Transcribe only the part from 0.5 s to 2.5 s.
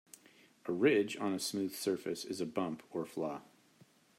A ridge on a smooth surface is a